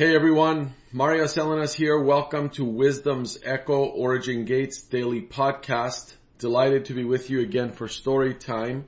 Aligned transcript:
Hey 0.00 0.16
everyone, 0.16 0.72
Mario 0.92 1.26
Salinas 1.26 1.74
here. 1.74 2.00
Welcome 2.00 2.48
to 2.52 2.64
Wisdom's 2.64 3.38
Echo 3.44 3.84
Origin 3.84 4.46
Gates 4.46 4.80
daily 4.80 5.20
podcast. 5.20 6.10
Delighted 6.38 6.86
to 6.86 6.94
be 6.94 7.04
with 7.04 7.28
you 7.28 7.40
again 7.40 7.72
for 7.72 7.86
story 7.86 8.32
time. 8.32 8.86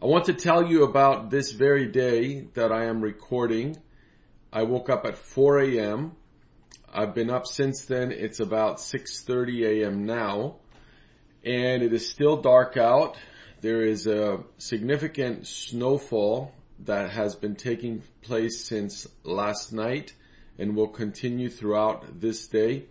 I 0.00 0.06
want 0.06 0.26
to 0.26 0.34
tell 0.34 0.68
you 0.68 0.84
about 0.84 1.30
this 1.30 1.50
very 1.50 1.88
day 1.88 2.46
that 2.54 2.70
I 2.70 2.84
am 2.84 3.00
recording. 3.00 3.76
I 4.52 4.62
woke 4.62 4.88
up 4.88 5.04
at 5.04 5.18
4 5.18 5.58
a.m. 5.62 6.12
I've 6.92 7.16
been 7.16 7.30
up 7.30 7.48
since 7.48 7.86
then. 7.86 8.12
It's 8.12 8.38
about 8.38 8.76
6.30 8.76 9.82
a.m. 9.82 10.06
now 10.06 10.58
and 11.42 11.82
it 11.82 11.92
is 11.92 12.08
still 12.08 12.36
dark 12.36 12.76
out. 12.76 13.16
There 13.62 13.82
is 13.82 14.06
a 14.06 14.44
significant 14.58 15.48
snowfall 15.48 16.52
that 16.84 17.10
has 17.10 17.34
been 17.34 17.56
taking 17.56 18.02
place 18.22 18.64
since 18.64 19.06
last 19.22 19.72
night 19.72 20.12
and 20.58 20.76
will 20.76 20.88
continue 20.88 21.48
throughout 21.48 22.20
this 22.20 22.46
day. 22.46 22.84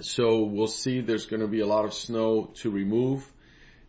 So 0.00 0.44
we'll 0.44 0.66
see 0.66 1.00
there's 1.00 1.26
going 1.26 1.42
to 1.42 1.48
be 1.48 1.60
a 1.60 1.66
lot 1.66 1.84
of 1.84 1.92
snow 1.92 2.50
to 2.56 2.70
remove 2.70 3.30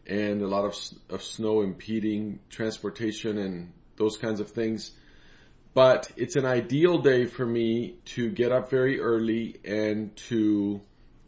and 0.05 0.41
a 0.41 0.47
lot 0.47 0.65
of, 0.65 0.75
of 1.09 1.23
snow 1.23 1.61
impeding 1.61 2.39
transportation 2.49 3.37
and 3.37 3.71
those 3.95 4.17
kinds 4.17 4.39
of 4.39 4.51
things. 4.51 4.91
But 5.73 6.11
it's 6.17 6.35
an 6.35 6.45
ideal 6.45 6.97
day 6.97 7.25
for 7.25 7.45
me 7.45 7.95
to 8.05 8.29
get 8.29 8.51
up 8.51 8.69
very 8.69 8.99
early 8.99 9.57
and 9.63 10.13
to 10.27 10.81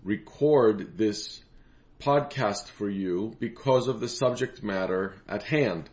record 0.04 0.98
this 0.98 1.42
podcast 2.02 2.68
for 2.68 2.90
you 2.90 3.34
because 3.40 3.88
of 3.88 4.02
the 4.02 4.09
subject 4.09 4.62
matter 4.62 5.14
at 5.30 5.44
hand. 5.44 5.90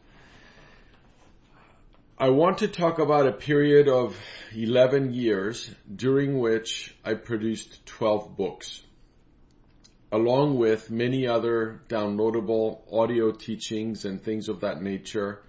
I 2.23 2.29
want 2.29 2.59
to 2.59 2.69
talk 2.69 2.99
about 2.99 3.27
a 3.27 3.33
period 3.33 3.89
of 3.89 4.15
11 4.55 5.15
years 5.15 5.71
during 5.97 6.39
which 6.39 6.95
I 7.03 7.15
produced 7.15 7.87
12 7.87 8.37
books, 8.37 8.83
along 10.13 10.59
with 10.59 10.91
many 10.91 11.27
other 11.27 11.81
downloadable 11.89 12.81
audio 12.93 13.33
teachings 13.33 14.05
and 14.05 14.23
things 14.23 14.51
of 14.51 14.61
that 14.61 14.83
nature, 14.83 15.41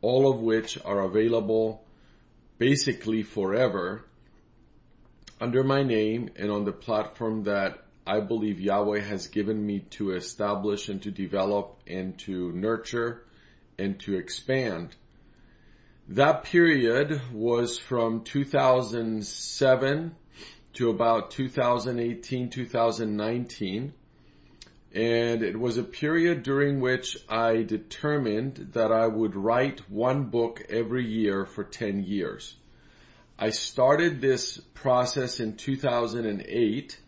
all 0.00 0.32
of 0.32 0.40
which 0.40 0.78
are 0.86 1.00
available 1.00 1.84
basically 2.56 3.22
forever 3.22 4.02
under 5.38 5.62
my 5.62 5.82
name 5.82 6.30
and 6.36 6.50
on 6.50 6.64
the 6.64 6.72
platform 6.72 7.42
that 7.42 7.84
I 8.06 8.20
believe 8.20 8.58
Yahweh 8.58 9.00
has 9.00 9.26
given 9.26 9.66
me 9.66 9.80
to 9.90 10.12
establish 10.12 10.88
and 10.88 11.02
to 11.02 11.10
develop 11.10 11.78
and 11.86 12.18
to 12.20 12.52
nurture 12.52 13.22
and 13.78 14.00
to 14.00 14.16
expand. 14.16 14.96
That 16.10 16.44
period 16.44 17.20
was 17.32 17.80
from 17.80 18.22
2007 18.22 20.14
to 20.74 20.90
about 20.90 21.32
2018, 21.32 22.48
2019. 22.48 23.92
And 24.94 25.42
it 25.42 25.58
was 25.58 25.78
a 25.78 25.82
period 25.82 26.44
during 26.44 26.78
which 26.78 27.18
I 27.28 27.64
determined 27.64 28.70
that 28.74 28.92
I 28.92 29.08
would 29.08 29.34
write 29.34 29.80
one 29.90 30.26
book 30.26 30.62
every 30.68 31.04
year 31.04 31.44
for 31.44 31.64
10 31.64 32.04
years. 32.04 32.54
I 33.36 33.50
started 33.50 34.20
this 34.20 34.58
process 34.74 35.40
in 35.40 35.56
2008. 35.56 37.00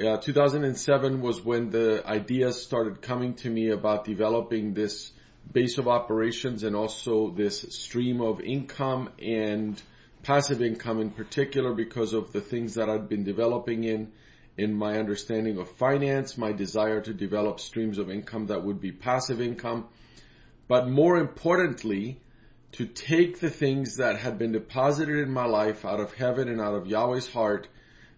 Uh, 0.00 0.16
2007 0.16 1.20
was 1.20 1.44
when 1.44 1.70
the 1.70 2.06
ideas 2.06 2.62
started 2.62 3.02
coming 3.02 3.34
to 3.34 3.50
me 3.50 3.70
about 3.70 4.04
developing 4.04 4.74
this 4.74 5.10
base 5.52 5.78
of 5.78 5.88
operations 5.88 6.62
and 6.62 6.76
also 6.76 7.30
this 7.30 7.62
stream 7.70 8.20
of 8.20 8.40
income 8.40 9.10
and 9.20 9.80
passive 10.22 10.60
income 10.62 11.00
in 11.00 11.10
particular 11.10 11.72
because 11.72 12.12
of 12.12 12.32
the 12.32 12.40
things 12.40 12.74
that 12.74 12.88
I've 12.90 13.08
been 13.08 13.24
developing 13.24 13.84
in 13.84 14.12
in 14.56 14.74
my 14.74 14.98
understanding 14.98 15.56
of 15.58 15.70
finance, 15.70 16.36
my 16.36 16.50
desire 16.52 17.00
to 17.00 17.14
develop 17.14 17.60
streams 17.60 17.96
of 17.96 18.10
income 18.10 18.46
that 18.46 18.64
would 18.64 18.80
be 18.80 18.90
passive 18.90 19.40
income, 19.40 19.86
but 20.66 20.88
more 20.88 21.16
importantly, 21.16 22.20
to 22.72 22.84
take 22.84 23.38
the 23.38 23.50
things 23.50 23.96
that 23.98 24.18
had 24.18 24.36
been 24.36 24.50
deposited 24.52 25.16
in 25.18 25.30
my 25.30 25.46
life 25.46 25.84
out 25.84 26.00
of 26.00 26.12
heaven 26.12 26.48
and 26.48 26.60
out 26.60 26.74
of 26.74 26.88
Yahweh's 26.88 27.32
heart 27.32 27.68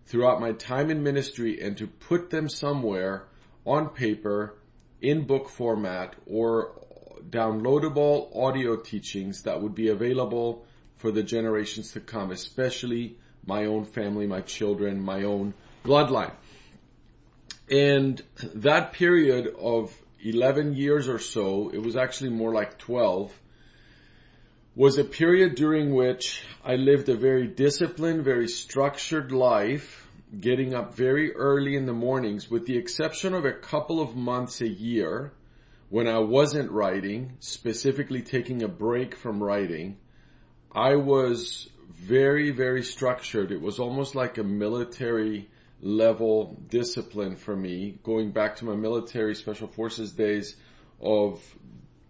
throughout 0.06 0.40
my 0.40 0.52
time 0.52 0.90
in 0.90 1.02
ministry 1.02 1.60
and 1.60 1.76
to 1.76 1.86
put 1.86 2.30
them 2.30 2.48
somewhere 2.48 3.24
on 3.66 3.90
paper 3.90 4.56
in 5.00 5.26
book 5.26 5.48
format 5.48 6.16
or 6.26 6.72
downloadable 7.28 8.34
audio 8.36 8.76
teachings 8.76 9.42
that 9.42 9.60
would 9.60 9.74
be 9.74 9.88
available 9.88 10.64
for 10.96 11.10
the 11.10 11.22
generations 11.22 11.92
to 11.92 12.00
come, 12.00 12.30
especially 12.30 13.16
my 13.46 13.66
own 13.66 13.84
family, 13.84 14.26
my 14.26 14.40
children, 14.40 15.00
my 15.00 15.24
own 15.24 15.54
bloodline. 15.84 16.32
And 17.70 18.20
that 18.54 18.92
period 18.92 19.54
of 19.58 19.96
11 20.22 20.74
years 20.74 21.08
or 21.08 21.18
so, 21.18 21.70
it 21.70 21.82
was 21.82 21.96
actually 21.96 22.30
more 22.30 22.52
like 22.52 22.78
12, 22.78 23.32
was 24.74 24.98
a 24.98 25.04
period 25.04 25.54
during 25.54 25.94
which 25.94 26.42
I 26.64 26.76
lived 26.76 27.08
a 27.08 27.16
very 27.16 27.46
disciplined, 27.46 28.24
very 28.24 28.48
structured 28.48 29.32
life, 29.32 30.08
getting 30.38 30.74
up 30.74 30.94
very 30.94 31.34
early 31.34 31.76
in 31.76 31.86
the 31.86 31.92
mornings, 31.92 32.50
with 32.50 32.66
the 32.66 32.76
exception 32.76 33.34
of 33.34 33.44
a 33.44 33.52
couple 33.52 34.00
of 34.00 34.14
months 34.14 34.60
a 34.60 34.68
year 34.68 35.32
when 35.90 36.06
I 36.06 36.20
wasn't 36.20 36.70
writing, 36.70 37.32
specifically 37.40 38.22
taking 38.22 38.62
a 38.62 38.68
break 38.68 39.16
from 39.16 39.42
writing, 39.42 39.98
I 40.72 40.94
was 40.94 41.68
very, 41.88 42.52
very 42.52 42.84
structured. 42.84 43.50
It 43.50 43.60
was 43.60 43.80
almost 43.80 44.14
like 44.14 44.38
a 44.38 44.44
military 44.44 45.50
level 45.82 46.56
discipline 46.68 47.34
for 47.34 47.56
me, 47.56 47.98
going 48.04 48.30
back 48.30 48.56
to 48.56 48.64
my 48.64 48.76
military 48.76 49.34
special 49.34 49.66
forces 49.66 50.12
days 50.12 50.54
of 51.00 51.42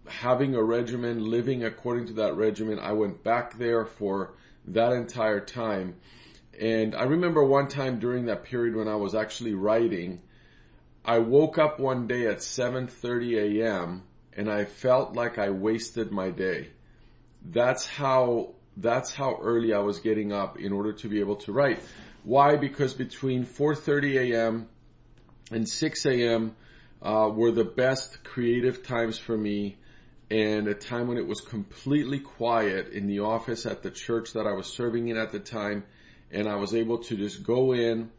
having 0.07 0.53
a 0.53 0.63
regimen, 0.63 1.31
living 1.31 1.63
according 1.63 2.07
to 2.07 2.13
that 2.13 2.35
regimen. 2.35 2.77
I 2.77 2.91
went 2.91 3.23
back 3.23 3.57
there 3.57 3.85
for 3.85 4.35
that 4.67 4.93
entire 4.93 5.39
time. 5.39 5.95
And 6.59 6.93
I 6.93 7.03
remember 7.03 7.43
one 7.43 7.67
time 7.67 7.97
during 7.97 8.25
that 8.25 8.43
period 8.43 8.75
when 8.75 8.87
I 8.87 8.97
was 8.97 9.15
actually 9.15 9.55
writing, 9.55 10.21
I 11.03 11.17
woke 11.17 11.57
up 11.57 11.79
one 11.79 12.07
day 12.07 12.27
at 12.27 12.37
7:30 12.39 13.61
a.m. 13.61 14.03
and 14.33 14.49
I 14.49 14.65
felt 14.65 15.13
like 15.13 15.39
I 15.39 15.49
wasted 15.49 16.11
my 16.11 16.29
day. 16.29 16.69
That's 17.43 17.85
how 17.85 18.53
that's 18.77 19.13
how 19.13 19.39
early 19.41 19.73
I 19.73 19.79
was 19.79 19.99
getting 19.99 20.31
up 20.31 20.59
in 20.59 20.71
order 20.71 20.93
to 20.93 21.09
be 21.09 21.19
able 21.19 21.37
to 21.37 21.51
write. 21.51 21.79
Why? 22.23 22.55
Because 22.55 22.93
between 22.93 23.45
4:30 23.45 24.31
a.m. 24.31 24.67
and 25.49 25.67
6 25.67 26.05
a.m. 26.05 26.55
Uh, 27.01 27.31
were 27.33 27.51
the 27.51 27.65
best 27.65 28.23
creative 28.23 28.83
times 28.83 29.17
for 29.17 29.35
me, 29.35 29.77
and 30.29 30.67
a 30.67 30.75
time 30.75 31.07
when 31.07 31.17
it 31.17 31.25
was 31.25 31.41
completely 31.41 32.19
quiet 32.19 32.89
in 32.89 33.07
the 33.07 33.21
office 33.21 33.65
at 33.65 33.81
the 33.81 33.89
church 33.89 34.33
that 34.33 34.45
I 34.45 34.53
was 34.53 34.67
serving 34.67 35.07
in 35.07 35.17
at 35.17 35.31
the 35.31 35.39
time, 35.39 35.83
and 36.31 36.47
I 36.47 36.57
was 36.57 36.75
able 36.75 36.99
to 36.99 37.17
just 37.17 37.41
go 37.41 37.73
in, 37.73 38.11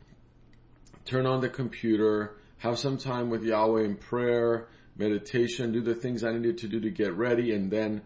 turn 1.05 1.27
on 1.27 1.41
the 1.41 1.49
computer, 1.49 2.35
have 2.63 2.79
some 2.79 2.97
time 2.97 3.29
with 3.29 3.43
Yahweh 3.43 3.83
in 3.83 3.97
prayer, 3.97 4.69
meditation, 4.97 5.73
do 5.73 5.81
the 5.81 5.97
things 5.97 6.23
I 6.23 6.31
needed 6.31 6.59
to 6.59 6.69
do 6.69 6.79
to 6.79 6.91
get 6.91 7.15
ready, 7.15 7.53
and 7.53 7.73
then 7.73 8.03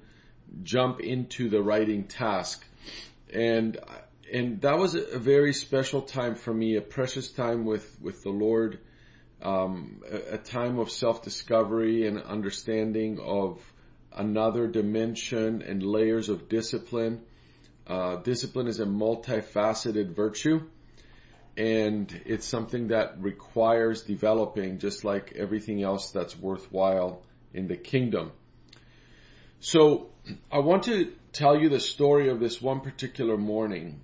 jump 0.62 1.00
into 1.00 1.50
the 1.50 1.62
writing 1.62 2.04
task. 2.04 2.64
And 3.34 3.78
and 4.32 4.62
that 4.62 4.78
was 4.78 4.94
a 4.94 5.18
very 5.18 5.52
special 5.52 6.00
time 6.00 6.36
for 6.36 6.54
me, 6.54 6.76
a 6.76 6.80
precious 6.80 7.30
time 7.30 7.66
with 7.66 7.98
with 8.00 8.22
the 8.22 8.30
Lord, 8.30 8.78
um, 9.42 10.00
a, 10.10 10.36
a 10.36 10.38
time 10.38 10.78
of 10.78 10.90
self 10.90 11.22
discovery 11.22 12.06
and 12.06 12.22
understanding 12.22 13.20
of 13.20 13.60
another 14.10 14.66
dimension 14.66 15.60
and 15.60 15.82
layers 15.82 16.30
of 16.30 16.48
discipline. 16.48 17.20
Uh, 17.86 18.16
discipline 18.16 18.68
is 18.68 18.80
a 18.80 18.86
multifaceted 18.86 20.16
virtue 20.16 20.62
and 21.56 22.20
it's 22.26 22.46
something 22.46 22.88
that 22.88 23.20
requires 23.20 24.02
developing 24.02 24.78
just 24.78 25.04
like 25.04 25.32
everything 25.36 25.82
else 25.82 26.10
that's 26.10 26.38
worthwhile 26.38 27.22
in 27.54 27.66
the 27.66 27.76
kingdom. 27.76 28.32
So 29.60 30.10
I 30.52 30.58
want 30.58 30.84
to 30.84 31.12
tell 31.32 31.58
you 31.58 31.68
the 31.68 31.80
story 31.80 32.28
of 32.28 32.40
this 32.40 32.60
one 32.60 32.80
particular 32.80 33.36
morning 33.38 34.00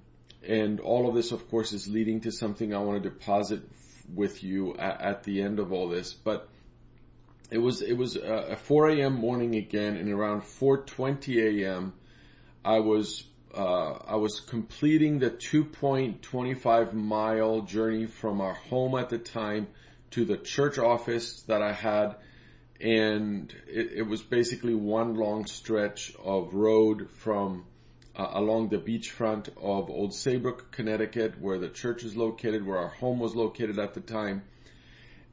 and 0.46 0.81
all 0.81 1.08
of 1.08 1.14
this 1.14 1.32
of 1.32 1.49
course 1.50 1.72
is 1.72 1.87
leading 1.87 2.22
to 2.22 2.32
something 2.32 2.75
I 2.75 2.78
want 2.78 3.02
to 3.02 3.10
deposit 3.10 3.62
with 4.14 4.43
you 4.43 4.75
at, 4.76 5.22
the 5.22 5.43
end 5.43 5.58
of 5.58 5.72
all 5.72 5.88
this, 5.88 6.12
but 6.12 6.49
it 7.50 7.58
was, 7.58 7.82
it 7.82 7.93
was 7.93 8.16
uh, 8.16 8.49
a 8.50 8.56
4 8.56 8.88
a.m. 8.90 9.14
morning 9.14 9.54
again 9.54 9.96
and 9.96 10.10
around 10.10 10.43
4.20 10.43 11.62
a.m. 11.62 11.93
I 12.64 12.81
was 12.81 13.25
uh, 13.54 13.99
I 14.06 14.16
was 14.16 14.40
completing 14.40 15.19
the 15.19 15.31
2.25 15.31 16.93
mile 16.93 17.60
journey 17.62 18.06
from 18.06 18.40
our 18.40 18.54
home 18.54 18.94
at 18.96 19.08
the 19.08 19.19
time 19.19 19.69
to 20.12 20.25
the 20.25 20.37
church 20.37 20.78
office 20.78 21.43
that 21.43 21.62
I 21.62 21.72
had. 21.72 22.16
And 22.81 23.54
it, 23.69 23.93
it 23.93 24.02
was 24.02 24.22
basically 24.22 24.75
one 24.75 25.14
long 25.14 25.46
stretch 25.46 26.14
of 26.22 26.54
road 26.54 27.10
from 27.19 27.64
uh, 28.16 28.28
along 28.32 28.69
the 28.69 28.78
beachfront 28.78 29.49
of 29.56 29.90
Old 29.90 30.14
Saybrook, 30.14 30.70
Connecticut, 30.72 31.40
where 31.40 31.58
the 31.58 31.69
church 31.69 32.04
is 32.04 32.16
located, 32.16 32.66
where 32.66 32.78
our 32.78 32.88
home 32.88 33.20
was 33.20 33.34
located 33.34 33.78
at 33.78 33.94
the 33.94 34.00
time. 34.00 34.43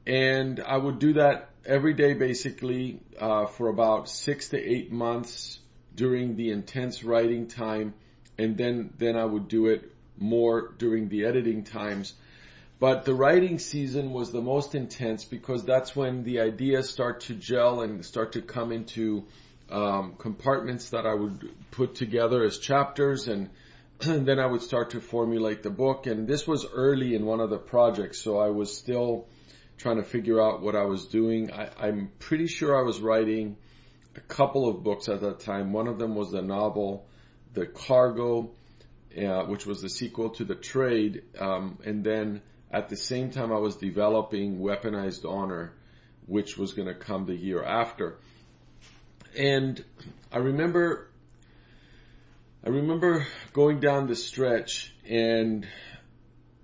And 0.06 0.60
I 0.60 0.76
would 0.76 0.98
do 0.98 1.14
that 1.14 1.50
every 1.66 1.94
day 1.94 2.14
basically 2.14 3.00
uh, 3.18 3.46
for 3.46 3.68
about 3.68 4.08
six 4.08 4.48
to 4.50 4.58
eight 4.58 4.90
months 4.90 5.58
during 5.94 6.36
the 6.36 6.50
intense 6.50 7.04
writing 7.04 7.48
time, 7.48 7.94
and 8.40 8.56
then 8.56 8.92
then 8.98 9.16
I 9.16 9.24
would 9.24 9.48
do 9.48 9.66
it 9.66 9.92
more 10.18 10.72
during 10.78 11.08
the 11.08 11.24
editing 11.24 11.64
times. 11.64 12.14
But 12.78 13.04
the 13.04 13.14
writing 13.14 13.58
season 13.58 14.12
was 14.12 14.32
the 14.32 14.40
most 14.40 14.74
intense 14.74 15.24
because 15.24 15.64
that's 15.64 15.94
when 15.94 16.24
the 16.24 16.40
ideas 16.40 16.88
start 16.88 17.20
to 17.22 17.34
gel 17.34 17.82
and 17.82 18.04
start 18.04 18.32
to 18.32 18.42
come 18.42 18.72
into 18.72 19.24
um, 19.70 20.14
compartments 20.16 20.90
that 20.90 21.06
I 21.06 21.14
would 21.14 21.50
put 21.70 21.94
together 21.94 22.42
as 22.42 22.58
chapters, 22.58 23.28
and, 23.28 23.50
and 24.00 24.26
then 24.26 24.38
I 24.38 24.46
would 24.46 24.62
start 24.62 24.90
to 24.90 25.00
formulate 25.00 25.62
the 25.62 25.70
book. 25.70 26.06
And 26.06 26.26
this 26.26 26.46
was 26.46 26.66
early 26.72 27.14
in 27.14 27.26
one 27.26 27.40
of 27.40 27.50
the 27.50 27.58
projects, 27.58 28.22
so 28.22 28.38
I 28.38 28.48
was 28.48 28.76
still 28.76 29.26
trying 29.76 29.96
to 29.96 30.02
figure 30.02 30.40
out 30.40 30.62
what 30.62 30.74
I 30.74 30.84
was 30.84 31.06
doing. 31.06 31.52
I, 31.52 31.68
I'm 31.78 32.10
pretty 32.18 32.46
sure 32.46 32.78
I 32.78 32.82
was 32.82 33.00
writing 33.00 33.56
a 34.16 34.20
couple 34.20 34.68
of 34.68 34.82
books 34.82 35.08
at 35.08 35.20
that 35.20 35.40
time. 35.40 35.72
One 35.72 35.86
of 35.86 35.98
them 35.98 36.14
was 36.14 36.30
the 36.30 36.42
novel, 36.42 37.06
The 37.54 37.66
Cargo, 37.66 38.50
uh, 39.16 39.44
which 39.44 39.66
was 39.66 39.82
the 39.82 39.88
sequel 39.88 40.30
to 40.30 40.44
The 40.44 40.54
Trade, 40.54 41.22
um, 41.38 41.78
and 41.84 42.04
then 42.04 42.42
at 42.70 42.88
the 42.88 42.96
same 42.96 43.30
time 43.30 43.52
I 43.52 43.58
was 43.58 43.76
developing 43.76 44.58
Weaponized 44.58 45.28
Honor, 45.28 45.72
which 46.26 46.56
was 46.56 46.72
going 46.72 46.88
to 46.88 46.94
come 46.94 47.26
the 47.26 47.34
year 47.34 47.62
after. 47.62 48.16
And 49.36 49.82
I 50.32 50.38
remember, 50.38 51.08
I 52.64 52.68
remember 52.68 53.26
going 53.52 53.80
down 53.80 54.06
the 54.06 54.16
stretch 54.16 54.92
and 55.08 55.66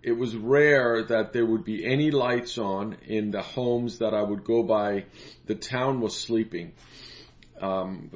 it 0.06 0.16
was 0.16 0.36
rare 0.36 1.02
that 1.02 1.32
there 1.32 1.44
would 1.44 1.64
be 1.64 1.84
any 1.84 2.12
lights 2.12 2.58
on 2.58 2.96
in 3.08 3.32
the 3.32 3.42
homes 3.42 3.98
that 3.98 4.14
I 4.14 4.22
would 4.22 4.44
go 4.44 4.62
by. 4.62 5.06
The 5.46 5.56
town 5.56 6.00
was 6.00 6.16
sleeping. 6.16 6.74
Um, 7.60 8.10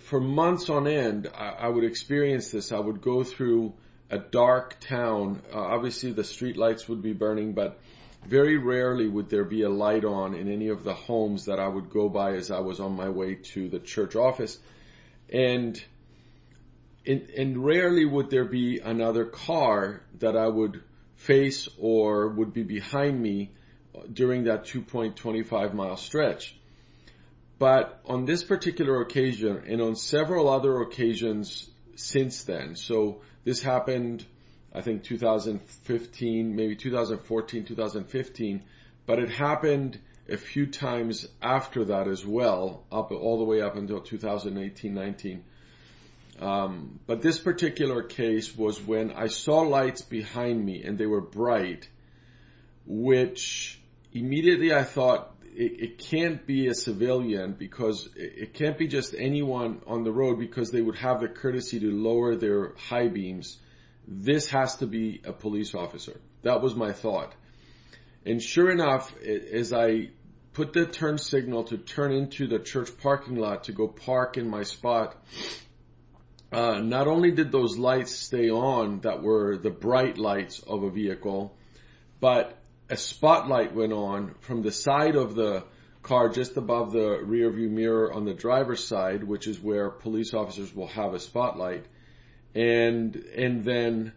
for 0.00 0.20
months 0.20 0.70
on 0.70 0.86
end, 0.86 1.30
I, 1.34 1.48
I, 1.48 1.68
would 1.68 1.84
experience 1.84 2.50
this. 2.50 2.72
I 2.72 2.78
would 2.78 3.02
go 3.02 3.22
through 3.22 3.74
a 4.10 4.18
dark 4.18 4.80
town. 4.80 5.42
Uh, 5.52 5.58
obviously, 5.58 6.12
the 6.12 6.24
street 6.24 6.56
lights 6.56 6.88
would 6.88 7.02
be 7.02 7.12
burning, 7.12 7.52
but 7.52 7.78
very 8.26 8.56
rarely 8.56 9.06
would 9.06 9.28
there 9.28 9.44
be 9.44 9.62
a 9.62 9.68
light 9.68 10.04
on 10.04 10.34
in 10.34 10.50
any 10.50 10.68
of 10.68 10.84
the 10.84 10.94
homes 10.94 11.46
that 11.46 11.60
I 11.60 11.68
would 11.68 11.90
go 11.90 12.08
by 12.08 12.34
as 12.34 12.50
I 12.50 12.60
was 12.60 12.80
on 12.80 12.96
my 12.96 13.10
way 13.10 13.34
to 13.52 13.68
the 13.68 13.78
church 13.78 14.16
office. 14.16 14.58
And, 15.30 15.82
and, 17.06 17.28
and 17.36 17.64
rarely 17.64 18.06
would 18.06 18.30
there 18.30 18.46
be 18.46 18.80
another 18.80 19.26
car 19.26 20.02
that 20.20 20.36
I 20.36 20.48
would 20.48 20.82
face 21.16 21.68
or 21.78 22.28
would 22.28 22.52
be 22.54 22.62
behind 22.62 23.20
me 23.20 23.50
during 24.12 24.44
that 24.44 24.64
2.25 24.64 25.74
mile 25.74 25.96
stretch. 25.96 26.57
But 27.58 28.00
on 28.06 28.24
this 28.24 28.44
particular 28.44 29.00
occasion 29.00 29.64
and 29.66 29.80
on 29.80 29.96
several 29.96 30.48
other 30.48 30.80
occasions 30.80 31.68
since 31.96 32.44
then, 32.44 32.76
so 32.76 33.22
this 33.44 33.62
happened 33.62 34.24
I 34.74 34.82
think 34.82 35.02
2015, 35.04 36.54
maybe 36.54 36.76
2014, 36.76 37.64
2015, 37.64 38.62
but 39.06 39.18
it 39.18 39.30
happened 39.30 39.98
a 40.28 40.36
few 40.36 40.66
times 40.66 41.26
after 41.40 41.86
that 41.86 42.06
as 42.06 42.24
well, 42.24 42.84
up 42.92 43.10
all 43.10 43.38
the 43.38 43.44
way 43.44 43.62
up 43.62 43.76
until 43.76 44.00
2018, 44.00 44.94
19. 44.94 45.44
Um, 46.40 47.00
but 47.06 47.22
this 47.22 47.38
particular 47.38 48.02
case 48.02 48.54
was 48.56 48.80
when 48.80 49.10
I 49.10 49.28
saw 49.28 49.60
lights 49.60 50.02
behind 50.02 50.64
me 50.64 50.84
and 50.84 50.98
they 50.98 51.06
were 51.06 51.22
bright, 51.22 51.88
which 52.86 53.80
immediately 54.12 54.72
I 54.72 54.84
thought 54.84 55.37
it, 55.54 55.80
it 55.80 55.98
can't 55.98 56.46
be 56.46 56.68
a 56.68 56.74
civilian 56.74 57.52
because 57.52 58.08
it, 58.16 58.32
it 58.36 58.54
can't 58.54 58.78
be 58.78 58.88
just 58.88 59.14
anyone 59.16 59.82
on 59.86 60.04
the 60.04 60.12
road 60.12 60.38
because 60.38 60.70
they 60.70 60.82
would 60.82 60.96
have 60.96 61.20
the 61.20 61.28
courtesy 61.28 61.80
to 61.80 61.90
lower 61.90 62.36
their 62.36 62.74
high 62.76 63.08
beams 63.08 63.58
this 64.08 64.48
has 64.48 64.76
to 64.76 64.86
be 64.86 65.20
a 65.24 65.32
police 65.32 65.74
officer. 65.74 66.18
That 66.42 66.62
was 66.62 66.74
my 66.74 66.92
thought. 66.92 67.34
And 68.24 68.42
sure 68.42 68.70
enough, 68.70 69.14
as 69.22 69.72
I 69.72 70.10
put 70.54 70.72
the 70.72 70.86
turn 70.86 71.18
signal 71.18 71.64
to 71.64 71.76
turn 71.76 72.12
into 72.12 72.46
the 72.46 72.58
church 72.58 72.88
parking 72.98 73.36
lot 73.36 73.64
to 73.64 73.72
go 73.72 73.86
park 73.86 74.38
in 74.38 74.48
my 74.48 74.62
spot, 74.62 75.16
uh, 76.50 76.78
not 76.80 77.06
only 77.06 77.32
did 77.32 77.52
those 77.52 77.76
lights 77.76 78.12
stay 78.12 78.50
on 78.50 79.00
that 79.00 79.22
were 79.22 79.58
the 79.58 79.70
bright 79.70 80.16
lights 80.16 80.60
of 80.60 80.82
a 80.82 80.90
vehicle, 80.90 81.54
but 82.18 82.57
a 82.90 82.96
spotlight 82.96 83.74
went 83.74 83.92
on 83.92 84.34
from 84.40 84.62
the 84.62 84.72
side 84.72 85.16
of 85.16 85.34
the 85.34 85.64
car 86.02 86.28
just 86.28 86.56
above 86.56 86.92
the 86.92 87.20
rear 87.22 87.50
view 87.50 87.68
mirror 87.68 88.12
on 88.12 88.24
the 88.24 88.34
driver's 88.34 88.84
side, 88.84 89.22
which 89.24 89.46
is 89.46 89.60
where 89.60 89.90
police 89.90 90.32
officers 90.32 90.74
will 90.74 90.86
have 90.86 91.14
a 91.14 91.20
spotlight 91.20 91.84
and 92.54 93.16
and 93.36 93.64
then 93.64 94.12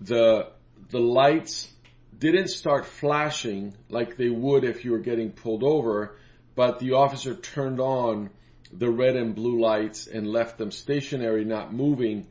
the 0.00 0.48
the 0.90 0.98
lights 0.98 1.70
didn't 2.18 2.48
start 2.48 2.86
flashing 2.86 3.74
like 3.88 4.16
they 4.16 4.28
would 4.28 4.64
if 4.64 4.84
you 4.84 4.92
were 4.92 4.98
getting 4.98 5.30
pulled 5.30 5.62
over, 5.62 6.16
but 6.54 6.78
the 6.78 6.92
officer 6.92 7.34
turned 7.34 7.80
on 7.80 8.30
the 8.72 8.90
red 8.90 9.16
and 9.16 9.34
blue 9.34 9.60
lights 9.60 10.06
and 10.06 10.26
left 10.26 10.58
them 10.58 10.70
stationary, 10.70 11.44
not 11.44 11.72
moving 11.72 12.26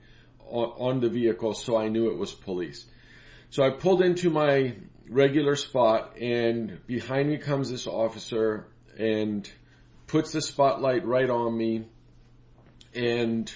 on, 0.50 0.70
on 0.78 1.00
the 1.00 1.10
vehicle, 1.10 1.54
so 1.54 1.78
I 1.78 1.90
knew 1.90 2.12
it 2.12 2.18
was 2.18 2.34
police. 2.34 2.86
So 3.50 3.64
I 3.64 3.72
pulled 3.72 4.02
into 4.02 4.30
my 4.30 4.76
regular 5.14 5.56
spot 5.56 6.18
and 6.20 6.86
behind 6.88 7.30
me 7.30 7.38
comes 7.38 7.70
this 7.70 7.88
officer 7.88 8.66
and 8.98 9.50
puts 10.08 10.32
the 10.32 10.42
spotlight 10.42 11.06
right 11.06 11.30
on 11.30 11.56
me 11.56 11.86
and 12.96 13.52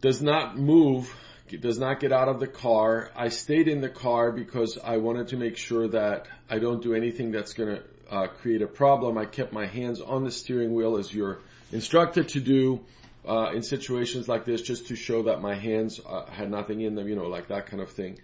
does 0.00 0.22
not 0.22 0.56
move, 0.56 1.14
does 1.60 1.78
not 1.78 2.00
get 2.00 2.12
out 2.12 2.28
of 2.28 2.40
the 2.40 2.46
car. 2.46 3.10
I 3.14 3.28
stayed 3.28 3.68
in 3.68 3.80
the 3.80 3.88
car 3.88 4.32
because 4.32 4.78
I 4.82 4.96
wanted 4.98 5.28
to 5.28 5.36
make 5.36 5.56
sure 5.56 5.88
that 5.88 6.26
I 6.48 6.58
don't 6.58 6.82
do 6.82 6.94
anything 6.94 7.32
that's 7.32 7.52
going 7.52 7.76
to 7.76 7.82
uh, 8.10 8.26
create 8.28 8.62
a 8.62 8.66
problem. 8.66 9.18
I 9.18 9.26
kept 9.26 9.52
my 9.52 9.66
hands 9.66 10.00
on 10.00 10.24
the 10.24 10.30
steering 10.30 10.72
wheel 10.72 10.96
as 10.96 11.12
you're 11.12 11.40
instructed 11.72 12.28
to 12.30 12.40
do 12.40 12.80
uh, 13.28 13.50
in 13.54 13.62
situations 13.62 14.28
like 14.28 14.44
this, 14.44 14.62
just 14.62 14.88
to 14.88 14.96
show 14.96 15.24
that 15.24 15.40
my 15.40 15.54
hands 15.54 16.00
uh, 16.04 16.24
had 16.30 16.50
nothing 16.50 16.80
in 16.80 16.94
them, 16.94 17.06
you 17.08 17.16
know, 17.16 17.26
like 17.26 17.48
that 17.48 17.66
kind 17.66 17.82
of 17.82 17.90
thing. 17.90 18.18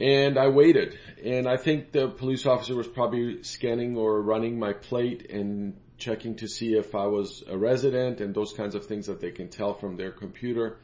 And 0.00 0.38
I 0.38 0.48
waited, 0.48 0.98
and 1.22 1.46
I 1.46 1.58
think 1.58 1.92
the 1.92 2.08
police 2.08 2.46
officer 2.46 2.74
was 2.74 2.88
probably 2.88 3.42
scanning 3.42 3.98
or 3.98 4.22
running 4.22 4.58
my 4.58 4.72
plate 4.72 5.30
and 5.30 5.76
checking 5.98 6.36
to 6.36 6.48
see 6.48 6.74
if 6.74 6.94
I 6.94 7.06
was 7.06 7.44
a 7.46 7.58
resident 7.58 8.22
and 8.22 8.34
those 8.34 8.54
kinds 8.54 8.74
of 8.74 8.86
things 8.86 9.08
that 9.08 9.20
they 9.20 9.30
can 9.30 9.48
tell 9.48 9.74
from 9.74 9.96
their 9.96 10.10
computer. 10.10 10.78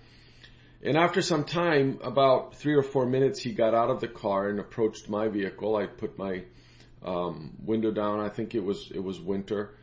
And 0.82 0.98
after 0.98 1.22
some 1.22 1.44
time, 1.44 1.98
about 2.04 2.56
three 2.56 2.74
or 2.74 2.82
four 2.82 3.06
minutes, 3.06 3.40
he 3.40 3.52
got 3.52 3.72
out 3.72 3.88
of 3.88 4.00
the 4.00 4.08
car 4.08 4.50
and 4.50 4.60
approached 4.60 5.08
my 5.08 5.28
vehicle. 5.28 5.76
I 5.76 5.86
put 5.86 6.18
my 6.18 6.44
um, 7.02 7.56
window 7.64 7.90
down. 7.92 8.20
I 8.20 8.28
think 8.28 8.54
it 8.54 8.62
was 8.62 8.90
it 8.94 9.02
was 9.02 9.18
winter, 9.18 9.74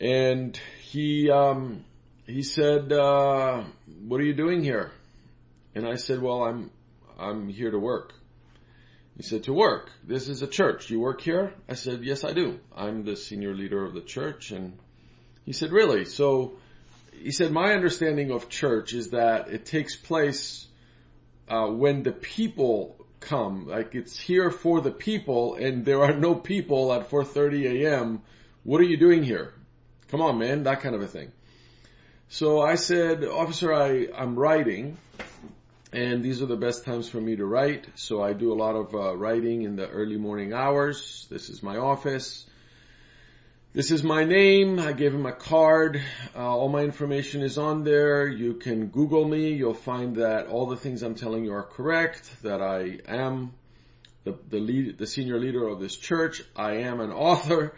and 0.00 0.58
he 0.82 1.30
um, 1.30 1.84
he 2.26 2.42
said, 2.42 2.92
uh, 2.92 3.62
"What 4.08 4.20
are 4.20 4.24
you 4.24 4.34
doing 4.34 4.64
here?" 4.64 4.90
And 5.76 5.86
I 5.86 5.94
said, 5.94 6.20
"Well, 6.20 6.42
I'm 6.42 6.72
I'm 7.16 7.48
here 7.48 7.70
to 7.70 7.78
work." 7.78 8.14
He 9.20 9.26
said, 9.26 9.44
to 9.44 9.52
work. 9.52 9.90
This 10.02 10.28
is 10.30 10.40
a 10.40 10.46
church. 10.46 10.88
You 10.88 10.98
work 10.98 11.20
here? 11.20 11.52
I 11.68 11.74
said, 11.74 12.02
yes, 12.04 12.24
I 12.24 12.32
do. 12.32 12.58
I'm 12.74 13.04
the 13.04 13.16
senior 13.16 13.52
leader 13.52 13.84
of 13.84 13.92
the 13.92 14.00
church. 14.00 14.50
And 14.50 14.78
he 15.44 15.52
said, 15.52 15.72
really? 15.72 16.06
So 16.06 16.52
he 17.12 17.30
said, 17.30 17.52
my 17.52 17.74
understanding 17.74 18.30
of 18.30 18.48
church 18.48 18.94
is 18.94 19.10
that 19.10 19.48
it 19.48 19.66
takes 19.66 19.94
place 19.94 20.66
uh, 21.48 21.66
when 21.66 22.02
the 22.02 22.12
people 22.12 22.96
come. 23.20 23.68
Like 23.68 23.94
it's 23.94 24.18
here 24.18 24.50
for 24.50 24.80
the 24.80 24.90
people 24.90 25.54
and 25.56 25.84
there 25.84 26.02
are 26.02 26.14
no 26.14 26.34
people 26.34 26.90
at 26.94 27.10
4.30 27.10 27.82
a.m. 27.82 28.22
What 28.64 28.80
are 28.80 28.84
you 28.84 28.96
doing 28.96 29.22
here? 29.22 29.52
Come 30.08 30.22
on, 30.22 30.38
man. 30.38 30.62
That 30.62 30.80
kind 30.80 30.94
of 30.94 31.02
a 31.02 31.06
thing. 31.06 31.30
So 32.30 32.62
I 32.62 32.76
said, 32.76 33.24
officer, 33.24 33.70
I, 33.70 34.08
I'm 34.16 34.34
writing 34.34 34.96
and 35.92 36.22
these 36.22 36.40
are 36.40 36.46
the 36.46 36.56
best 36.56 36.84
times 36.84 37.08
for 37.08 37.20
me 37.20 37.36
to 37.36 37.44
write. 37.44 37.86
So 37.96 38.22
I 38.22 38.32
do 38.32 38.52
a 38.52 38.54
lot 38.54 38.76
of 38.76 38.94
uh, 38.94 39.16
writing 39.16 39.62
in 39.62 39.76
the 39.76 39.88
early 39.88 40.16
morning 40.16 40.52
hours. 40.52 41.26
This 41.30 41.48
is 41.48 41.62
my 41.62 41.78
office. 41.78 42.46
This 43.72 43.90
is 43.90 44.02
my 44.02 44.24
name. 44.24 44.78
I 44.78 44.92
gave 44.92 45.14
him 45.14 45.26
a 45.26 45.32
card. 45.32 46.00
Uh, 46.34 46.40
all 46.40 46.68
my 46.68 46.82
information 46.82 47.42
is 47.42 47.56
on 47.56 47.84
there. 47.84 48.26
You 48.26 48.54
can 48.54 48.88
Google 48.88 49.26
me. 49.26 49.52
You'll 49.52 49.74
find 49.74 50.16
that 50.16 50.46
all 50.46 50.66
the 50.66 50.76
things 50.76 51.02
I'm 51.02 51.14
telling 51.14 51.44
you 51.44 51.52
are 51.54 51.62
correct. 51.62 52.42
That 52.42 52.60
I 52.60 52.98
am 53.06 53.52
the 54.24 54.36
the 54.48 54.58
lead, 54.58 54.98
the 54.98 55.06
senior 55.06 55.38
leader 55.38 55.66
of 55.68 55.80
this 55.80 55.96
church. 55.96 56.42
I 56.56 56.78
am 56.78 57.00
an 57.00 57.12
author. 57.12 57.74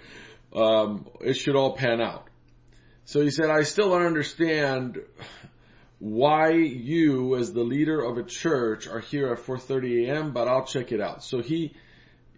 Um, 0.55 1.07
it 1.21 1.35
should 1.35 1.57
all 1.57 1.77
pan 1.77 2.01
out. 2.01 2.29
So 3.05 3.21
he 3.21 3.31
said, 3.31 3.51
I 3.51 3.63
still 3.65 3.91
don't 3.91 4.07
understand 4.07 4.99
why 6.03 6.51
you 6.51 7.37
as 7.37 7.53
the 7.53 7.63
leader 7.63 8.03
of 8.03 8.19
a 8.19 8.25
church 8.25 8.89
are 8.89 8.99
here 8.99 9.29
at 9.29 9.39
4:30 9.39 10.09
a.m., 10.09 10.33
but 10.33 10.49
I'll 10.49 10.65
check 10.65 10.91
it 10.91 11.01
out. 11.01 11.23
So 11.23 11.41
he, 11.41 11.77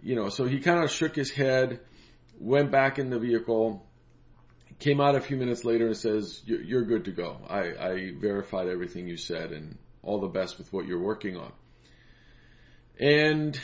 you 0.03 0.15
know, 0.15 0.29
so 0.29 0.45
he 0.45 0.61
kind 0.61 0.85
of 0.85 0.91
shook 0.91 1.17
his 1.17 1.31
head, 1.31 1.81
went 2.39 2.71
back 2.71 2.99
in 2.99 3.09
the 3.09 3.19
vehicle, 3.19 3.83
came 4.81 5.01
out 5.01 5.15
a 5.15 5.21
few 5.23 5.39
minutes 5.39 5.65
later 5.65 5.87
and 5.87 5.97
says, 5.97 6.43
"You're 6.45 6.85
good 6.85 7.07
to 7.07 7.13
go. 7.13 7.39
I, 7.49 7.61
I 7.61 8.13
verified 8.21 8.69
everything 8.69 9.09
you 9.09 9.17
said, 9.17 9.51
and 9.51 9.79
all 10.03 10.21
the 10.21 10.29
best 10.29 10.59
with 10.59 10.71
what 10.71 10.85
you're 10.87 11.03
working 11.03 11.39
on." 11.39 11.51
And 13.01 13.59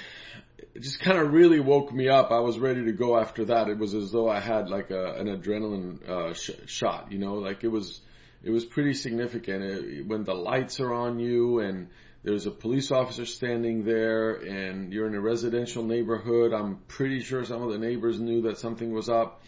it 0.74 0.80
just 0.80 1.00
kind 1.00 1.18
of 1.18 1.30
really 1.30 1.60
woke 1.60 1.92
me 1.92 2.08
up. 2.08 2.30
I 2.30 2.40
was 2.40 2.58
ready 2.58 2.86
to 2.86 2.92
go 2.92 3.18
after 3.18 3.44
that. 3.44 3.68
It 3.68 3.76
was 3.76 3.94
as 3.94 4.10
though 4.10 4.30
I 4.30 4.40
had 4.40 4.70
like 4.70 4.90
a, 4.90 5.12
an 5.12 5.26
adrenaline 5.26 6.08
uh, 6.08 6.32
sh- 6.32 6.52
shot, 6.64 7.12
you 7.12 7.18
know, 7.18 7.34
like 7.34 7.64
it 7.64 7.68
was, 7.68 8.00
it 8.42 8.50
was 8.50 8.64
pretty 8.64 8.94
significant 8.94 9.62
it, 9.62 10.06
when 10.06 10.24
the 10.24 10.34
lights 10.34 10.80
are 10.80 10.92
on 10.92 11.18
you 11.18 11.60
and 11.60 11.88
there's 12.22 12.46
a 12.46 12.50
police 12.50 12.90
officer 12.90 13.24
standing 13.24 13.84
there 13.84 14.34
and 14.34 14.92
you're 14.92 15.06
in 15.06 15.14
a 15.14 15.20
residential 15.20 15.82
neighborhood. 15.82 16.52
I'm 16.52 16.76
pretty 16.86 17.22
sure 17.22 17.44
some 17.44 17.62
of 17.62 17.70
the 17.70 17.78
neighbors 17.78 18.20
knew 18.20 18.42
that 18.42 18.58
something 18.58 18.92
was 18.92 19.08
up. 19.08 19.42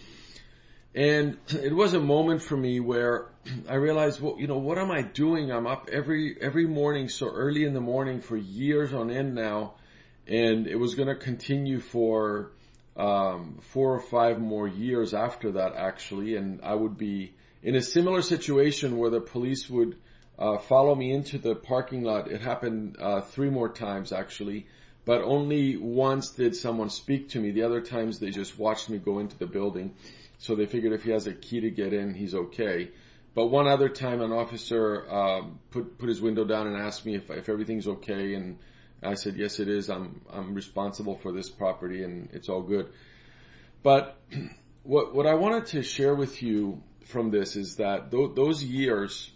And 0.95 1.37
it 1.49 1.75
was 1.75 1.93
a 1.95 2.01
moment 2.01 2.43
for 2.43 2.57
me 2.57 2.81
where 2.81 3.27
I 3.69 3.75
realized, 3.75 4.21
well, 4.21 4.37
you 4.39 4.47
know, 4.47 4.59
what 4.59 4.79
am 4.79 4.91
I 4.91 5.03
doing? 5.03 5.53
I'm 5.53 5.67
up 5.67 5.91
every, 5.93 6.37
every 6.41 6.67
morning 6.67 7.09
so 7.09 7.29
early 7.29 7.65
in 7.65 7.75
the 7.75 7.81
morning 7.81 8.21
for 8.21 8.37
years 8.37 8.93
on 8.93 9.11
end 9.11 9.35
now. 9.35 9.75
And 10.27 10.67
it 10.67 10.77
was 10.77 10.95
going 10.95 11.09
to 11.09 11.17
continue 11.17 11.81
for, 11.81 12.53
um, 12.97 13.59
four 13.61 13.95
or 13.95 14.01
five 14.01 14.39
more 14.39 14.69
years 14.69 15.13
after 15.15 15.53
that 15.53 15.75
actually. 15.77 16.37
And 16.37 16.61
I 16.63 16.75
would 16.75 16.97
be 16.97 17.35
in 17.63 17.75
a 17.75 17.83
similar 17.83 18.23
situation 18.23 18.99
where 18.99 19.11
the 19.11 19.21
police 19.21 19.69
would, 19.71 19.97
uh, 20.39 20.59
follow 20.59 20.95
me 20.95 21.13
into 21.13 21.39
the 21.39 21.55
parking 21.55 22.03
lot. 22.03 22.31
It 22.31 22.41
happened, 22.41 22.97
uh, 22.99 23.21
three 23.21 23.51
more 23.51 23.69
times 23.69 24.13
actually. 24.13 24.67
But 25.05 25.23
only 25.23 25.77
once 25.77 26.31
did 26.31 26.55
someone 26.55 26.89
speak 26.89 27.31
to 27.31 27.41
me. 27.41 27.51
The 27.51 27.63
other 27.63 27.81
times 27.81 28.19
they 28.19 28.31
just 28.31 28.59
watched 28.59 28.89
me 28.89 28.99
go 28.99 29.19
into 29.19 29.37
the 29.37 29.47
building. 29.47 29.95
So 30.39 30.55
they 30.55 30.67
figured 30.67 30.93
if 30.93 31.03
he 31.03 31.11
has 31.11 31.27
a 31.27 31.33
key 31.33 31.61
to 31.61 31.71
get 31.71 31.93
in, 31.93 32.15
he's 32.15 32.35
okay. 32.35 32.91
But 33.35 33.47
one 33.47 33.67
other 33.67 33.89
time, 33.89 34.21
an 34.21 34.33
officer 34.33 35.11
um, 35.11 35.59
put 35.71 35.99
put 35.99 36.09
his 36.09 36.21
window 36.21 36.45
down 36.45 36.67
and 36.67 36.77
asked 36.77 37.07
me 37.07 37.15
if 37.15 37.31
if 37.31 37.49
everything's 37.49 37.89
okay, 37.89 38.35
and 38.35 38.59
I 39.03 39.15
said 39.15 39.37
yes, 39.37 39.59
it 39.59 39.69
is. 39.69 39.89
I'm 39.89 40.21
I'm 40.31 40.55
responsible 40.55 41.17
for 41.17 41.33
this 41.33 41.49
property, 41.49 42.03
and 42.05 42.29
it's 42.33 42.49
all 42.49 42.63
good. 42.63 42.93
But 43.83 44.21
what 44.83 45.15
what 45.15 45.27
I 45.27 45.35
wanted 45.35 45.67
to 45.67 45.83
share 45.83 46.15
with 46.15 46.43
you 46.43 46.83
from 47.05 47.31
this 47.31 47.57
is 47.57 47.77
that 47.77 48.11
th- 48.11 48.35
those 48.35 48.63
years 48.63 49.31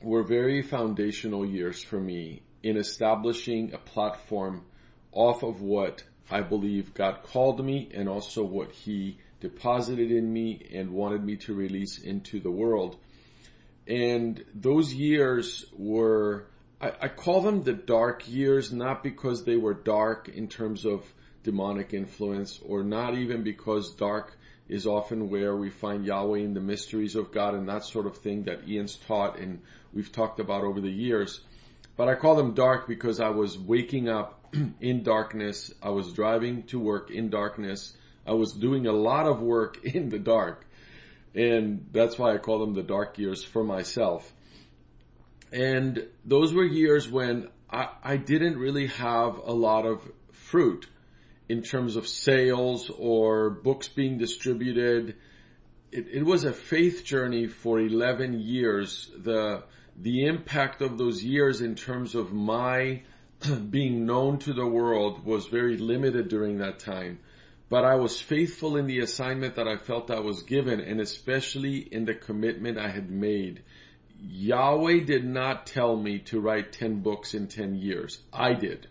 were 0.00 0.22
very 0.22 0.62
foundational 0.62 1.44
years 1.44 1.82
for 1.82 1.98
me 1.98 2.42
in 2.62 2.76
establishing 2.76 3.72
a 3.72 3.78
platform 3.78 4.64
off 5.12 5.42
of 5.42 5.60
what 5.60 6.02
I 6.30 6.42
believe 6.42 6.94
God 6.94 7.22
called 7.24 7.64
me 7.64 7.90
and 7.94 8.08
also 8.08 8.44
what 8.44 8.70
He 8.70 9.18
deposited 9.40 10.10
in 10.10 10.32
me 10.32 10.66
and 10.72 10.90
wanted 10.90 11.24
me 11.24 11.36
to 11.36 11.54
release 11.54 11.98
into 11.98 12.40
the 12.40 12.50
world. 12.50 12.96
And 13.86 14.42
those 14.54 14.94
years 14.94 15.66
were, 15.76 16.46
I, 16.80 16.92
I, 17.02 17.08
call 17.08 17.42
them 17.42 17.62
the 17.62 17.74
dark 17.74 18.26
years, 18.26 18.72
not 18.72 19.02
because 19.02 19.44
they 19.44 19.56
were 19.56 19.74
dark 19.74 20.30
in 20.30 20.48
terms 20.48 20.86
of 20.86 21.04
demonic 21.42 21.92
influence 21.92 22.58
or 22.64 22.82
not 22.82 23.14
even 23.14 23.42
because 23.42 23.90
dark 23.90 24.34
is 24.68 24.86
often 24.86 25.28
where 25.28 25.54
we 25.54 25.70
find 25.70 26.06
Yahweh 26.06 26.38
in 26.38 26.54
the 26.54 26.60
mysteries 26.60 27.16
of 27.16 27.32
God 27.32 27.54
and 27.54 27.68
that 27.68 27.84
sort 27.84 28.06
of 28.06 28.16
thing 28.18 28.44
that 28.44 28.66
Ian's 28.66 28.96
taught 28.96 29.38
and 29.38 29.60
we've 29.92 30.10
talked 30.10 30.40
about 30.40 30.64
over 30.64 30.80
the 30.80 30.90
years. 30.90 31.40
But 31.96 32.08
I 32.08 32.14
call 32.14 32.34
them 32.34 32.54
dark 32.54 32.88
because 32.88 33.20
I 33.20 33.28
was 33.28 33.58
waking 33.58 34.08
up 34.08 34.54
in 34.80 35.02
darkness. 35.02 35.72
I 35.82 35.90
was 35.90 36.12
driving 36.12 36.64
to 36.64 36.78
work 36.78 37.10
in 37.10 37.30
darkness. 37.30 37.94
I 38.26 38.32
was 38.32 38.52
doing 38.52 38.86
a 38.86 38.92
lot 38.92 39.26
of 39.26 39.40
work 39.40 39.78
in 39.84 40.08
the 40.08 40.18
dark. 40.18 40.66
And 41.34 41.88
that's 41.92 42.18
why 42.18 42.32
I 42.32 42.38
call 42.38 42.60
them 42.60 42.74
the 42.74 42.82
dark 42.82 43.18
years 43.18 43.42
for 43.44 43.64
myself. 43.64 44.32
And 45.52 46.06
those 46.24 46.52
were 46.52 46.64
years 46.64 47.08
when 47.08 47.48
I, 47.70 47.88
I 48.02 48.16
didn't 48.16 48.58
really 48.58 48.86
have 48.86 49.38
a 49.38 49.52
lot 49.52 49.84
of 49.84 50.00
fruit 50.32 50.86
in 51.48 51.62
terms 51.62 51.96
of 51.96 52.06
sales 52.08 52.90
or 52.90 53.50
books 53.50 53.88
being 53.88 54.18
distributed. 54.18 55.16
It, 55.92 56.08
it 56.08 56.22
was 56.24 56.44
a 56.44 56.52
faith 56.52 57.04
journey 57.04 57.46
for 57.46 57.78
11 57.78 58.40
years. 58.40 59.10
The, 59.16 59.64
the 59.96 60.26
impact 60.26 60.82
of 60.82 60.98
those 60.98 61.22
years 61.22 61.60
in 61.60 61.74
terms 61.74 62.14
of 62.14 62.32
my 62.32 63.02
being 63.70 64.06
known 64.06 64.38
to 64.40 64.52
the 64.52 64.66
world 64.66 65.24
was 65.24 65.46
very 65.46 65.76
limited 65.76 66.28
during 66.28 66.58
that 66.58 66.78
time 66.78 67.18
but 67.68 67.84
I 67.84 67.96
was 67.96 68.20
faithful 68.20 68.76
in 68.76 68.86
the 68.86 69.00
assignment 69.00 69.56
that 69.56 69.66
I 69.66 69.76
felt 69.76 70.10
I 70.10 70.20
was 70.20 70.42
given 70.42 70.80
and 70.80 71.00
especially 71.00 71.78
in 71.78 72.04
the 72.04 72.14
commitment 72.14 72.78
I 72.78 72.88
had 72.88 73.10
made. 73.10 73.62
Yahweh 74.20 75.00
did 75.00 75.24
not 75.24 75.66
tell 75.66 75.96
me 75.96 76.20
to 76.20 76.40
write 76.40 76.72
10 76.72 77.00
books 77.00 77.34
in 77.34 77.48
10 77.48 77.74
years. 77.74 78.20
I 78.32 78.54
did. 78.54 78.86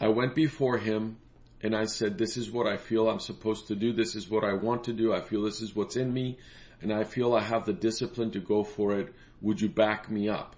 I 0.00 0.08
went 0.08 0.34
before 0.34 0.78
him 0.78 1.16
and 1.62 1.74
I 1.74 1.84
said, 1.84 2.18
this 2.18 2.36
is 2.36 2.50
what 2.50 2.66
I 2.66 2.76
feel 2.76 3.08
I'm 3.08 3.20
supposed 3.20 3.68
to 3.68 3.74
do. 3.74 3.92
This 3.92 4.14
is 4.14 4.28
what 4.28 4.44
I 4.44 4.52
want 4.54 4.84
to 4.84 4.92
do. 4.92 5.12
I 5.12 5.20
feel 5.20 5.42
this 5.42 5.60
is 5.60 5.74
what's 5.74 5.96
in 5.96 6.12
me 6.12 6.38
and 6.82 6.92
I 6.92 7.04
feel 7.04 7.34
I 7.34 7.42
have 7.42 7.64
the 7.64 7.72
discipline 7.72 8.32
to 8.32 8.40
go 8.40 8.64
for 8.64 8.98
it. 8.98 9.14
Would 9.40 9.60
you 9.60 9.68
back 9.68 10.10
me 10.10 10.28
up? 10.28 10.56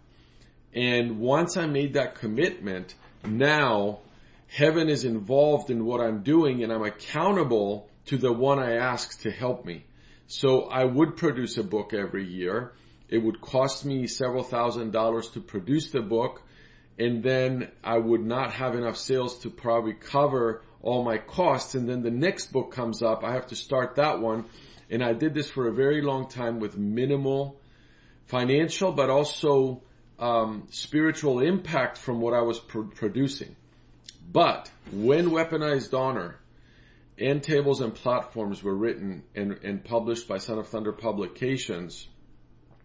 And 0.74 1.20
once 1.20 1.56
I 1.56 1.66
made 1.66 1.94
that 1.94 2.16
commitment, 2.16 2.94
now 3.24 4.00
heaven 4.48 4.88
is 4.88 5.04
involved 5.04 5.70
in 5.70 5.84
what 5.84 6.00
I'm 6.00 6.22
doing 6.22 6.62
and 6.62 6.72
I'm 6.72 6.82
accountable 6.82 7.88
to 8.06 8.16
the 8.16 8.32
one 8.32 8.58
I 8.58 8.76
ask 8.76 9.20
to 9.22 9.30
help 9.30 9.64
me. 9.64 9.84
So 10.26 10.62
I 10.62 10.84
would 10.84 11.16
produce 11.16 11.56
a 11.56 11.62
book 11.62 11.94
every 11.94 12.26
year. 12.26 12.72
It 13.08 13.18
would 13.18 13.40
cost 13.40 13.84
me 13.84 14.06
several 14.06 14.42
thousand 14.42 14.92
dollars 14.92 15.28
to 15.30 15.40
produce 15.40 15.90
the 15.90 16.02
book 16.02 16.42
and 16.98 17.22
then 17.22 17.70
I 17.84 17.98
would 17.98 18.24
not 18.24 18.52
have 18.52 18.74
enough 18.74 18.96
sales 18.96 19.40
to 19.40 19.50
probably 19.50 19.94
cover 19.94 20.62
all 20.82 21.04
my 21.04 21.18
costs 21.18 21.74
and 21.74 21.88
then 21.88 22.02
the 22.02 22.10
next 22.10 22.52
book 22.52 22.72
comes 22.72 23.02
up. 23.02 23.24
I 23.24 23.32
have 23.32 23.48
to 23.48 23.56
start 23.56 23.96
that 23.96 24.20
one 24.20 24.44
and 24.90 25.02
I 25.02 25.12
did 25.12 25.34
this 25.34 25.50
for 25.50 25.68
a 25.68 25.74
very 25.74 26.00
long 26.00 26.28
time 26.28 26.60
with 26.60 26.76
minimal 26.76 27.60
financial 28.26 28.92
but 28.92 29.10
also 29.10 29.82
um, 30.18 30.68
spiritual 30.70 31.40
impact 31.40 31.98
from 31.98 32.20
what 32.20 32.32
I 32.32 32.42
was 32.42 32.58
pr- 32.58 32.82
producing. 32.82 33.54
But 34.30 34.70
when 34.90 35.30
weaponized 35.30 35.96
honor 35.98 36.38
and 37.18 37.42
tables 37.42 37.80
and 37.80 37.94
platforms 37.94 38.62
were 38.62 38.74
written 38.74 39.22
and, 39.34 39.58
and 39.62 39.84
published 39.84 40.28
by 40.28 40.38
Son 40.38 40.58
of 40.58 40.68
Thunder 40.68 40.92
Publications, 40.92 42.06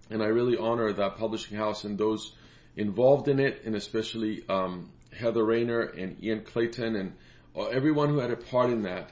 and 0.09 0.21
I 0.21 0.27
really 0.27 0.57
honor 0.57 0.91
that 0.91 1.17
publishing 1.17 1.57
house 1.57 1.83
and 1.83 1.97
those 1.97 2.33
involved 2.75 3.27
in 3.27 3.39
it, 3.39 3.63
and 3.65 3.75
especially 3.75 4.43
um, 4.47 4.89
Heather 5.13 5.43
Rayner 5.43 5.81
and 5.81 6.23
Ian 6.23 6.41
Clayton 6.41 6.95
and 6.95 7.13
uh, 7.55 7.65
everyone 7.65 8.09
who 8.09 8.19
had 8.19 8.31
a 8.31 8.37
part 8.37 8.69
in 8.69 8.83
that. 8.83 9.11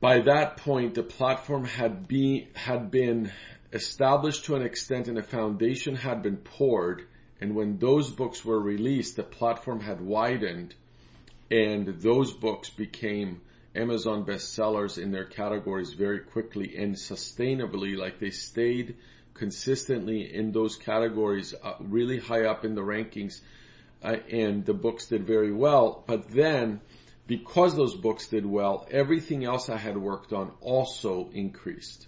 By 0.00 0.20
that 0.20 0.56
point, 0.58 0.94
the 0.94 1.02
platform 1.02 1.64
had 1.64 2.08
been 2.08 2.48
had 2.54 2.90
been 2.90 3.32
established 3.72 4.46
to 4.46 4.56
an 4.56 4.62
extent, 4.62 5.08
and 5.08 5.18
a 5.18 5.22
foundation 5.22 5.94
had 5.94 6.22
been 6.22 6.38
poured. 6.38 7.06
And 7.40 7.54
when 7.54 7.78
those 7.78 8.10
books 8.10 8.44
were 8.44 8.60
released, 8.60 9.16
the 9.16 9.22
platform 9.22 9.80
had 9.80 10.00
widened 10.00 10.74
and 11.50 12.00
those 12.00 12.32
books 12.32 12.70
became 12.70 13.40
Amazon 13.74 14.24
bestsellers 14.24 14.98
in 14.98 15.10
their 15.10 15.24
categories 15.24 15.92
very 15.92 16.20
quickly 16.20 16.76
and 16.76 16.94
sustainably, 16.94 17.96
like 17.96 18.20
they 18.20 18.30
stayed 18.30 18.96
consistently 19.34 20.34
in 20.34 20.52
those 20.52 20.76
categories, 20.76 21.54
uh, 21.62 21.74
really 21.80 22.18
high 22.18 22.44
up 22.44 22.64
in 22.64 22.74
the 22.74 22.82
rankings, 22.82 23.40
uh, 24.02 24.16
and 24.30 24.64
the 24.64 24.74
books 24.74 25.06
did 25.06 25.26
very 25.26 25.52
well. 25.52 26.04
But 26.06 26.30
then, 26.30 26.80
because 27.26 27.76
those 27.76 27.94
books 27.94 28.28
did 28.28 28.44
well, 28.44 28.86
everything 28.90 29.44
else 29.44 29.68
I 29.68 29.76
had 29.76 29.96
worked 29.96 30.32
on 30.32 30.52
also 30.60 31.30
increased. 31.32 32.06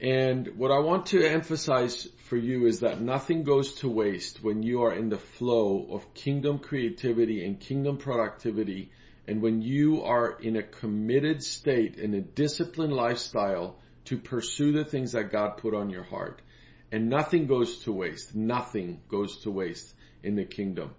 And 0.00 0.58
what 0.58 0.70
I 0.70 0.80
want 0.80 1.06
to 1.06 1.24
emphasize 1.24 2.06
for 2.28 2.36
you 2.36 2.66
is 2.66 2.80
that 2.80 3.00
nothing 3.00 3.44
goes 3.44 3.76
to 3.76 3.88
waste 3.88 4.42
when 4.42 4.62
you 4.62 4.82
are 4.82 4.92
in 4.92 5.08
the 5.08 5.16
flow 5.16 5.86
of 5.90 6.12
kingdom 6.12 6.58
creativity 6.58 7.44
and 7.44 7.58
kingdom 7.58 7.96
productivity 7.96 8.90
and 9.26 9.40
when 9.40 9.62
you 9.62 10.02
are 10.02 10.38
in 10.40 10.56
a 10.56 10.62
committed 10.62 11.42
state 11.42 11.96
in 11.96 12.14
a 12.14 12.20
disciplined 12.20 12.92
lifestyle 12.92 13.76
to 14.06 14.18
pursue 14.18 14.72
the 14.72 14.84
things 14.84 15.12
that 15.12 15.30
God 15.30 15.58
put 15.58 15.74
on 15.74 15.90
your 15.90 16.04
heart. 16.04 16.42
And 16.92 17.08
nothing 17.08 17.46
goes 17.46 17.78
to 17.84 17.92
waste. 17.92 18.34
Nothing 18.34 19.00
goes 19.08 19.38
to 19.42 19.50
waste 19.50 19.94
in 20.22 20.36
the 20.36 20.44
kingdom. 20.44 20.94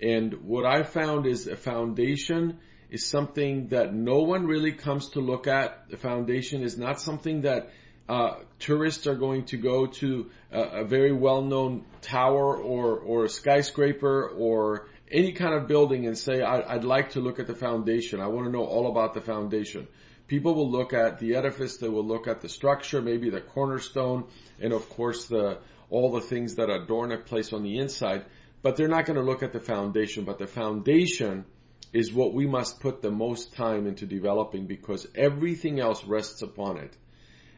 And 0.00 0.44
what 0.44 0.66
I 0.66 0.82
found 0.82 1.26
is 1.26 1.46
a 1.46 1.56
foundation 1.56 2.58
is 2.90 3.06
something 3.06 3.68
that 3.68 3.94
no 3.94 4.22
one 4.22 4.46
really 4.46 4.72
comes 4.72 5.10
to 5.10 5.20
look 5.20 5.46
at. 5.46 5.88
The 5.90 5.96
foundation 5.96 6.62
is 6.62 6.76
not 6.76 7.00
something 7.00 7.42
that 7.42 7.70
uh, 8.08 8.34
tourists 8.58 9.06
are 9.06 9.14
going 9.14 9.44
to 9.46 9.56
go 9.56 9.86
to 9.86 10.30
a, 10.50 10.60
a 10.60 10.84
very 10.84 11.12
well-known 11.12 11.84
tower 12.02 12.56
or, 12.56 12.98
or 12.98 13.24
a 13.24 13.28
skyscraper 13.28 14.28
or 14.28 14.88
any 15.10 15.32
kind 15.32 15.54
of 15.54 15.68
building 15.68 16.06
and 16.06 16.18
say, 16.18 16.42
I, 16.42 16.74
would 16.74 16.84
like 16.84 17.10
to 17.10 17.20
look 17.20 17.38
at 17.38 17.46
the 17.46 17.54
foundation. 17.54 18.20
I 18.20 18.26
want 18.26 18.46
to 18.46 18.52
know 18.52 18.64
all 18.64 18.90
about 18.90 19.14
the 19.14 19.20
foundation. 19.20 19.86
People 20.32 20.54
will 20.54 20.70
look 20.70 20.94
at 20.94 21.18
the 21.18 21.34
edifice, 21.34 21.76
they 21.76 21.90
will 21.90 22.06
look 22.06 22.26
at 22.26 22.40
the 22.40 22.48
structure, 22.48 23.02
maybe 23.02 23.28
the 23.28 23.42
cornerstone, 23.42 24.24
and 24.58 24.72
of 24.72 24.88
course 24.88 25.26
the, 25.26 25.58
all 25.90 26.10
the 26.10 26.22
things 26.22 26.54
that 26.54 26.70
adorn 26.70 27.12
a 27.12 27.18
place 27.18 27.52
on 27.52 27.62
the 27.62 27.76
inside, 27.76 28.24
but 28.62 28.74
they're 28.74 28.88
not 28.88 29.04
going 29.04 29.18
to 29.18 29.22
look 29.22 29.42
at 29.42 29.52
the 29.52 29.60
foundation. 29.60 30.24
But 30.24 30.38
the 30.38 30.46
foundation 30.46 31.44
is 31.92 32.14
what 32.14 32.32
we 32.32 32.46
must 32.46 32.80
put 32.80 33.02
the 33.02 33.10
most 33.10 33.52
time 33.52 33.86
into 33.86 34.06
developing 34.06 34.66
because 34.66 35.06
everything 35.14 35.80
else 35.80 36.02
rests 36.04 36.40
upon 36.40 36.78
it. 36.78 36.96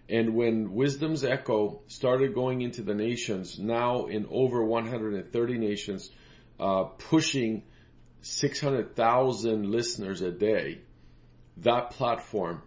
And 0.08 0.34
when 0.34 0.74
Wisdom's 0.74 1.22
Echo 1.22 1.82
started 1.86 2.34
going 2.34 2.62
into 2.62 2.82
the 2.82 2.96
nations, 2.96 3.56
now 3.56 4.06
in 4.06 4.26
over 4.28 4.64
130 4.64 5.58
nations, 5.58 6.10
uh, 6.58 6.86
pushing 6.98 7.62
600,000 8.22 9.70
listeners 9.70 10.22
a 10.22 10.32
day, 10.32 10.80
that 11.58 11.90
platform 11.90 12.62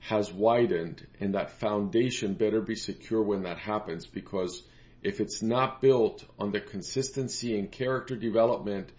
has 0.00 0.32
widened 0.32 1.06
and 1.20 1.34
that 1.34 1.50
foundation 1.50 2.34
better 2.34 2.60
be 2.60 2.74
secure 2.74 3.22
when 3.22 3.42
that 3.42 3.58
happens 3.58 4.06
because 4.06 4.62
if 5.02 5.20
it's 5.20 5.42
not 5.42 5.80
built 5.80 6.24
on 6.38 6.52
the 6.52 6.60
consistency 6.60 7.58
and 7.58 7.70
character 7.70 8.16
development 8.16 8.90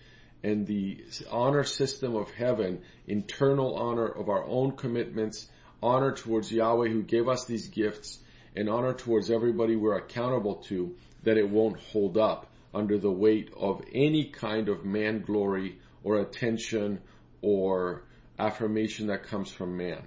and 0.43 0.65
the 0.65 1.03
honor 1.29 1.63
system 1.63 2.15
of 2.15 2.31
heaven, 2.31 2.81
internal 3.07 3.75
honor 3.75 4.07
of 4.07 4.29
our 4.29 4.43
own 4.43 4.71
commitments, 4.71 5.47
honor 5.83 6.11
towards 6.11 6.51
Yahweh 6.51 6.89
who 6.89 7.03
gave 7.03 7.27
us 7.27 7.45
these 7.45 7.67
gifts, 7.67 8.19
and 8.55 8.69
honor 8.69 8.93
towards 8.93 9.29
everybody 9.29 9.75
we're 9.75 9.97
accountable 9.97 10.55
to, 10.55 10.95
that 11.23 11.37
it 11.37 11.49
won't 11.49 11.79
hold 11.79 12.17
up 12.17 12.47
under 12.73 12.97
the 12.97 13.11
weight 13.11 13.51
of 13.55 13.81
any 13.93 14.25
kind 14.25 14.69
of 14.69 14.83
man 14.83 15.21
glory 15.21 15.77
or 16.03 16.19
attention 16.19 16.99
or 17.41 18.03
affirmation 18.41 19.07
that 19.07 19.23
comes 19.23 19.49
from 19.51 19.77
man. 19.77 20.01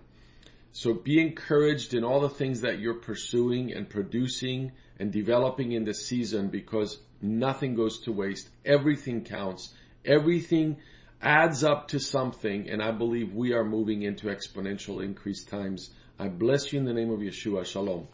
So 0.72 0.92
be 0.92 1.20
encouraged 1.20 1.94
in 1.94 2.02
all 2.02 2.20
the 2.20 2.28
things 2.28 2.62
that 2.62 2.80
you're 2.80 2.94
pursuing 2.94 3.72
and 3.72 3.88
producing 3.88 4.72
and 4.98 5.12
developing 5.12 5.72
in 5.72 5.84
this 5.84 6.06
season 6.06 6.48
because 6.48 6.98
nothing 7.22 7.76
goes 7.76 8.00
to 8.00 8.12
waste. 8.12 8.48
Everything 8.64 9.24
counts. 9.24 9.72
Everything 10.04 10.78
adds 11.22 11.62
up 11.62 11.88
to 11.88 12.00
something 12.00 12.68
and 12.68 12.82
I 12.82 12.90
believe 12.90 13.32
we 13.32 13.52
are 13.52 13.64
moving 13.64 14.02
into 14.02 14.26
exponential 14.26 15.02
increase 15.02 15.44
times. 15.44 15.90
I 16.18 16.28
bless 16.28 16.72
you 16.72 16.80
in 16.80 16.84
the 16.84 16.92
name 16.92 17.10
of 17.10 17.20
Yeshua. 17.20 17.64
Shalom. 17.64 18.08